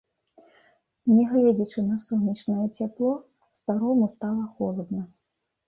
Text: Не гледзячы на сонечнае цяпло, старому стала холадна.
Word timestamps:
Не 1.15 1.25
гледзячы 1.33 1.79
на 1.91 1.97
сонечнае 2.07 2.65
цяпло, 2.77 3.13
старому 3.61 4.11
стала 4.17 4.51
холадна. 4.53 5.01